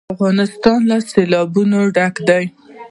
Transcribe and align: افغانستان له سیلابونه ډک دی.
افغانستان 0.15 0.79
له 0.89 0.97
سیلابونه 1.11 1.77
ډک 1.95 2.15
دی. 2.29 2.45